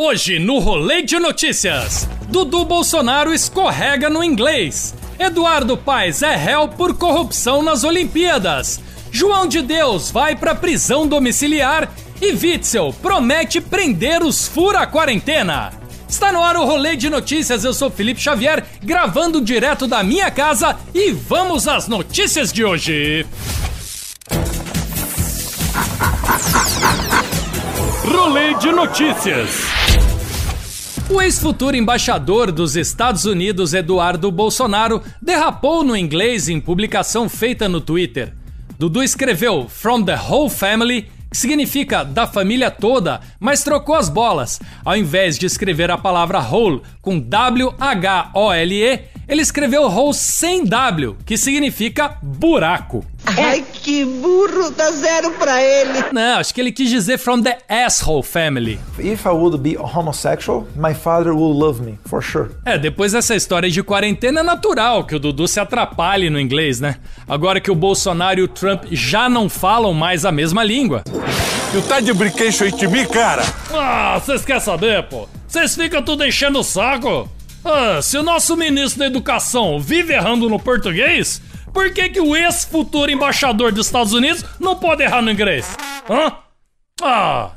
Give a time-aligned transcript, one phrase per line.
[0.00, 4.94] Hoje no Rolê de Notícias, Dudu Bolsonaro escorrega no inglês.
[5.18, 8.80] Eduardo Paes é réu por corrupção nas Olimpíadas.
[9.10, 11.92] João de Deus vai para prisão domiciliar
[12.22, 15.72] e Witzel promete prender os fura quarentena.
[16.08, 20.30] Está no ar o Rolê de Notícias, eu sou Felipe Xavier, gravando direto da minha
[20.30, 23.26] casa e vamos às notícias de hoje.
[28.04, 29.77] Rolê de Notícias.
[31.10, 37.80] O ex-futuro embaixador dos Estados Unidos, Eduardo Bolsonaro, derrapou no inglês em publicação feita no
[37.80, 38.34] Twitter.
[38.78, 44.60] Dudu escreveu From the Whole Family, que significa da família toda, mas trocou as bolas.
[44.84, 51.38] Ao invés de escrever a palavra whole com W-H-O-L-E, ele escreveu whole sem W, que
[51.38, 53.02] significa buraco.
[53.36, 56.04] Ai, que burro, dá zero pra ele.
[56.12, 58.78] Não, acho que ele quis dizer from the asshole family.
[58.98, 62.50] If I would be homosexual, my father will love me, for sure.
[62.64, 66.80] É, depois dessa história de quarentena é natural que o Dudu se atrapalhe no inglês,
[66.80, 66.96] né?
[67.28, 71.02] Agora que o Bolsonaro e o Trump já não falam mais a mesma língua.
[71.72, 73.42] Tu tá de brinquedo aí de mim, cara?
[73.72, 75.28] Ah, vocês querem saber, pô?
[75.46, 77.28] Vocês ficam tudo enchendo o saco?
[77.64, 81.42] Ah, se o nosso ministro da Educação vive errando no português,
[81.78, 85.76] por que, que o ex-futuro embaixador dos Estados Unidos não pode errar no inglês?
[86.10, 86.32] Hã?
[87.00, 87.52] Ah!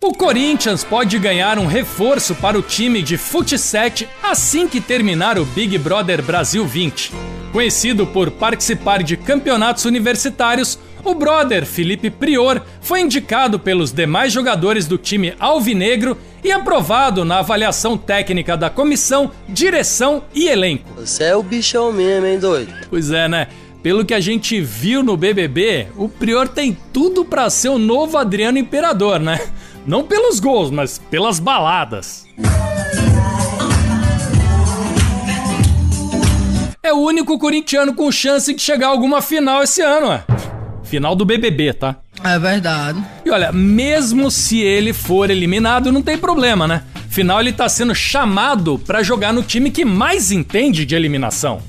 [0.00, 3.90] O Corinthians pode ganhar um reforço para o time de futsal
[4.22, 7.12] assim que terminar o Big Brother Brasil 20.
[7.52, 14.86] Conhecido por participar de campeonatos universitários, o brother Felipe Prior foi indicado pelos demais jogadores
[14.86, 20.90] do time alvinegro e aprovado na avaliação técnica da comissão, direção e elenco.
[20.96, 22.72] Você é o bichão mesmo, hein, doido?
[22.88, 23.48] Pois é, né?
[23.82, 28.18] Pelo que a gente viu no BBB, o Prior tem tudo para ser o novo
[28.18, 29.40] Adriano Imperador, né?
[29.86, 32.26] Não pelos gols, mas pelas baladas.
[36.82, 40.24] É o único corintiano com chance de chegar a alguma final esse ano, ué.
[40.82, 41.96] Final do BBB, tá?
[42.22, 43.02] É verdade.
[43.24, 46.82] E olha, mesmo se ele for eliminado, não tem problema, né?
[47.08, 51.60] Afinal, ele tá sendo chamado para jogar no time que mais entende de eliminação.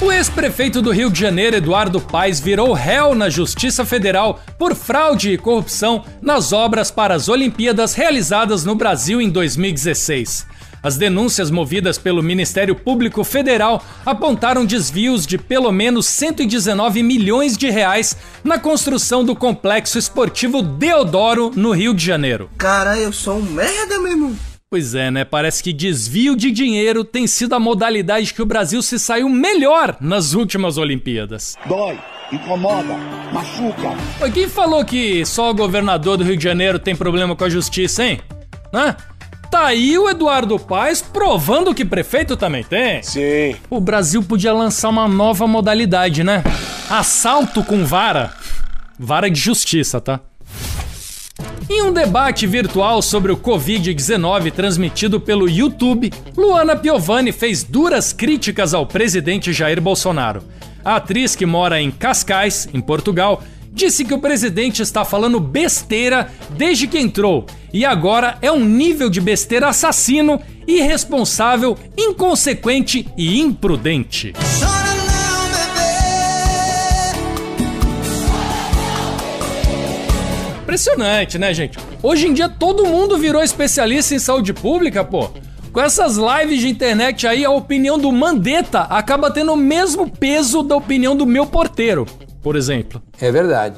[0.00, 5.32] O ex-prefeito do Rio de Janeiro, Eduardo Paes, virou réu na Justiça Federal por fraude
[5.32, 10.46] e corrupção nas obras para as Olimpíadas realizadas no Brasil em 2016.
[10.82, 17.68] As denúncias movidas pelo Ministério Público Federal apontaram desvios de pelo menos 119 milhões de
[17.68, 22.48] reais na construção do complexo esportivo Deodoro, no Rio de Janeiro.
[22.56, 24.36] Cara, eu sou um merda, meu irmão.
[24.70, 25.24] Pois é, né?
[25.24, 29.96] Parece que desvio de dinheiro tem sido a modalidade que o Brasil se saiu melhor
[29.98, 31.56] nas últimas Olimpíadas.
[31.66, 31.98] Dói,
[32.30, 32.94] incomoda,
[33.32, 33.96] machuca.
[34.34, 38.04] Quem falou que só o governador do Rio de Janeiro tem problema com a justiça,
[38.04, 38.20] hein?
[38.72, 38.94] Hã?
[39.58, 43.02] Tá aí o Eduardo Paes provando que prefeito também tem.
[43.02, 43.56] Sim.
[43.68, 46.44] O Brasil podia lançar uma nova modalidade, né?
[46.88, 48.32] Assalto com vara.
[48.96, 50.20] Vara de justiça, tá?
[51.68, 58.72] Em um debate virtual sobre o Covid-19 transmitido pelo YouTube, Luana Piovani fez duras críticas
[58.72, 60.44] ao presidente Jair Bolsonaro.
[60.84, 63.42] A atriz que mora em Cascais, em Portugal,
[63.72, 69.10] disse que o presidente está falando besteira desde que entrou e agora é um nível
[69.10, 74.32] de besteira assassino, irresponsável, inconsequente e imprudente.
[80.62, 81.78] Impressionante, né, gente?
[82.02, 85.30] Hoje em dia todo mundo virou especialista em saúde pública, pô.
[85.72, 90.62] Com essas lives de internet aí, a opinião do Mandetta acaba tendo o mesmo peso
[90.62, 92.06] da opinião do meu porteiro,
[92.48, 93.02] por exemplo.
[93.20, 93.76] É verdade.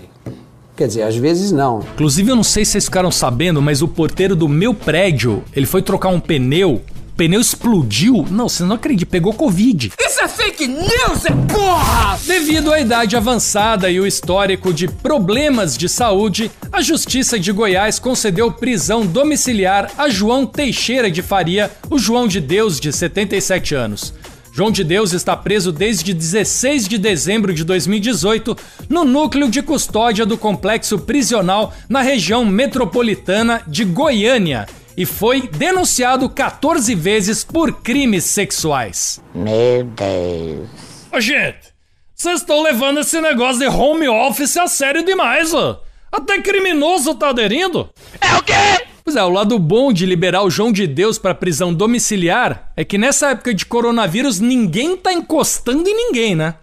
[0.76, 1.80] Quer dizer, às vezes não.
[1.94, 5.66] Inclusive, eu não sei se vocês ficaram sabendo, mas o porteiro do meu prédio, ele
[5.66, 8.24] foi trocar um pneu, o pneu explodiu.
[8.30, 9.90] Não, você não acredita, pegou Covid.
[10.00, 12.16] Isso é fake news, é porra!
[12.24, 17.98] Devido à idade avançada e o histórico de problemas de saúde, a Justiça de Goiás
[17.98, 24.14] concedeu prisão domiciliar a João Teixeira de Faria, o João de Deus, de 77 anos.
[24.52, 28.56] João de Deus está preso desde 16 de dezembro de 2018
[28.88, 34.66] no núcleo de custódia do complexo prisional na região metropolitana de Goiânia
[34.96, 39.22] e foi denunciado 14 vezes por crimes sexuais.
[39.34, 40.68] Meu Deus.
[41.12, 41.70] Ô, gente,
[42.14, 45.80] vocês estão levando esse negócio de home office a sério demais, ó.
[46.12, 47.88] Até criminoso tá aderindo.
[48.20, 48.84] É o quê?
[49.10, 52.84] Pois é, o lado bom de liberar o João de Deus para prisão domiciliar é
[52.84, 56.54] que nessa época de coronavírus ninguém tá encostando em ninguém, né?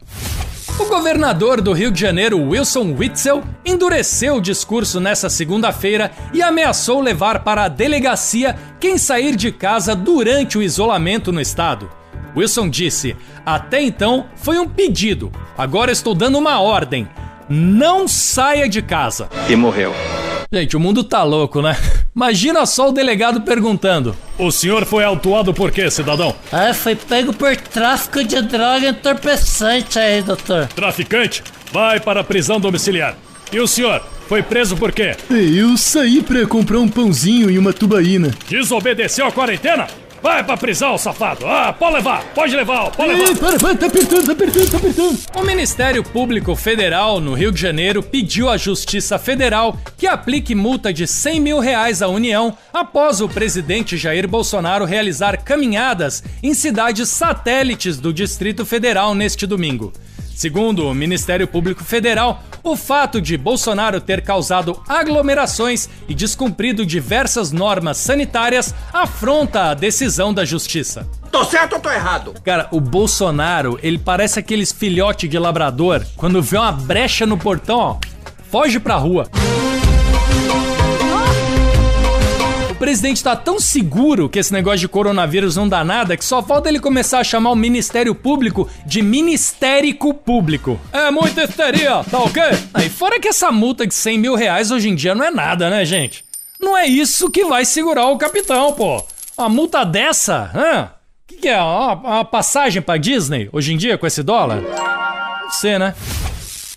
[0.79, 7.01] O governador do Rio de Janeiro, Wilson Witzel, endureceu o discurso nessa segunda-feira e ameaçou
[7.01, 11.89] levar para a delegacia quem sair de casa durante o isolamento no estado.
[12.33, 13.13] Wilson disse:
[13.45, 17.09] Até então foi um pedido, agora estou dando uma ordem.
[17.49, 19.27] Não saia de casa.
[19.49, 19.93] E morreu.
[20.51, 21.75] Gente, o mundo tá louco, né?
[22.15, 26.33] Imagina só o delegado perguntando: O senhor foi autuado por quê, cidadão?
[26.51, 30.67] Ah, foi pego por tráfico de droga entorpecente aí, doutor.
[30.67, 31.43] Traficante?
[31.71, 33.15] Vai para a prisão domiciliar.
[33.51, 34.01] E o senhor?
[34.27, 35.15] Foi preso por quê?
[35.29, 38.31] Eu saí pra comprar um pãozinho e uma tubaína.
[38.49, 39.87] Desobedeceu a quarentena?
[40.21, 41.45] Vai pra prisão, safado!
[41.45, 43.29] Ah, pode levar, pode levar, pode levar!
[43.29, 45.19] Ei, para, para, tá apertando, tá apertando, tá apertando!
[45.35, 50.91] O Ministério Público Federal, no Rio de Janeiro, pediu à Justiça Federal que aplique multa
[50.91, 57.09] de 100 mil reais à União após o presidente Jair Bolsonaro realizar caminhadas em cidades
[57.09, 59.93] satélites do Distrito Federal neste domingo.
[60.37, 67.51] Segundo o Ministério Público Federal, o fato de Bolsonaro ter causado aglomerações e descumprido diversas
[67.51, 71.09] normas sanitárias afronta a decisão da justiça.
[71.31, 72.35] Tô certo ou tô errado?
[72.43, 77.79] Cara, o Bolsonaro, ele parece aqueles filhote de labrador, quando vê uma brecha no portão,
[77.79, 77.97] ó,
[78.51, 79.27] foge pra rua.
[82.77, 86.69] Presidente tá tão seguro que esse negócio de coronavírus não dá nada que só falta
[86.69, 90.79] ele começar a chamar o Ministério Público de Ministérico Público.
[90.93, 92.43] É muita histeria, tá ok?
[92.75, 95.71] Aí fora que essa multa de 100 mil reais hoje em dia não é nada,
[95.71, 96.23] né, gente?
[96.59, 99.03] Não é isso que vai segurar o capitão, pô.
[99.35, 100.83] Uma multa dessa, hã?
[100.83, 101.59] O que, que, é?
[101.59, 104.61] Uma, uma passagem pra Disney hoje em dia com esse dólar?
[104.61, 105.95] Não sei, né?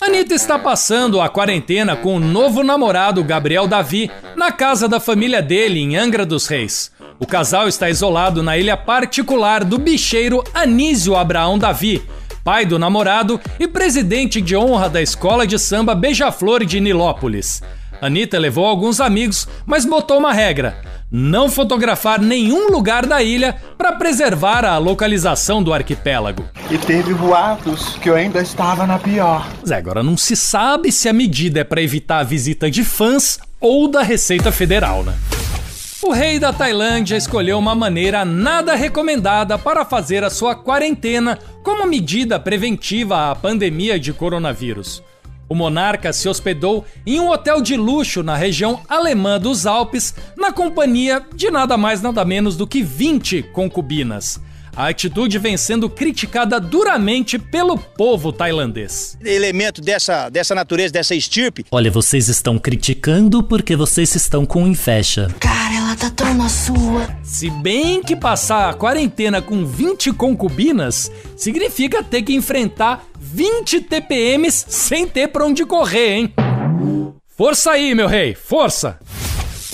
[0.00, 5.42] Anitta está passando a quarentena com o novo namorado Gabriel Davi na casa da família
[5.42, 6.90] dele em Angra dos Reis.
[7.18, 12.02] O casal está isolado na ilha particular do bicheiro Anísio Abraão Davi,
[12.42, 17.62] pai do namorado e presidente de honra da escola de samba Beija-Flor de Nilópolis.
[18.00, 23.92] Anitta levou alguns amigos, mas botou uma regra: não fotografar nenhum lugar da ilha para
[23.92, 26.44] preservar a localização do arquipélago.
[26.70, 29.48] E teve boatos que eu ainda estava na pior.
[29.60, 33.38] Mas agora não se sabe se a medida é para evitar a visita de fãs
[33.60, 35.14] ou da Receita Federal, né?
[36.02, 41.86] O rei da Tailândia escolheu uma maneira nada recomendada para fazer a sua quarentena como
[41.86, 45.02] medida preventiva à pandemia de coronavírus.
[45.50, 50.52] O monarca se hospedou em um hotel de luxo na região alemã dos Alpes, na
[50.52, 54.40] companhia de nada mais nada menos do que 20 concubinas.
[54.74, 59.18] A atitude vem sendo criticada duramente pelo povo tailandês.
[59.24, 61.64] Elemento dessa, dessa natureza, dessa estirpe.
[61.70, 65.28] Olha, vocês estão criticando porque vocês estão com inveja.
[65.40, 67.08] Cara, ela tá tão na sua.
[67.22, 74.66] Se bem que passar a quarentena com 20 concubinas significa ter que enfrentar 20 TPMs
[74.68, 76.34] sem ter pra onde correr, hein?
[77.36, 78.98] Força aí, meu rei, força!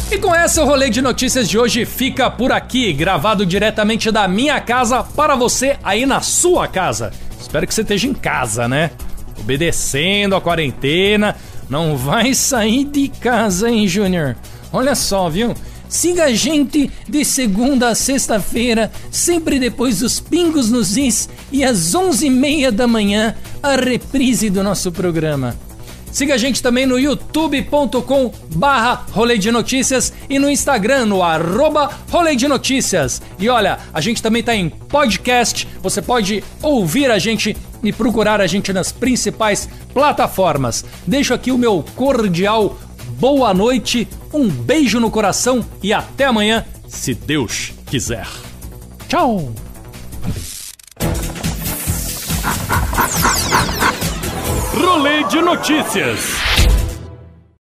[0.08, 4.28] E com essa, o rolê de notícias de hoje fica por aqui, gravado diretamente da
[4.28, 7.12] minha casa para você aí na sua casa.
[7.40, 8.92] Espero que você esteja em casa, né?
[9.40, 11.34] Obedecendo a quarentena.
[11.68, 14.36] Não vai sair de casa, hein, Júnior?
[14.72, 15.52] Olha só, viu?
[15.88, 21.96] Siga a gente de segunda a sexta-feira, sempre depois dos pingos nos is e às
[21.96, 25.56] onze e meia da manhã, a reprise do nosso programa.
[26.10, 29.04] Siga a gente também no youtube.com barra
[29.38, 31.90] de Notícias e no Instagram no arroba
[32.36, 33.20] de Notícias.
[33.38, 38.40] E olha, a gente também tá em podcast, você pode ouvir a gente e procurar
[38.40, 40.84] a gente nas principais plataformas.
[41.06, 42.78] Deixo aqui o meu cordial
[43.18, 48.26] boa noite, um beijo no coração e até amanhã, se Deus quiser.
[49.08, 49.65] Tchau!
[54.96, 56.45] Rolê de Notícias.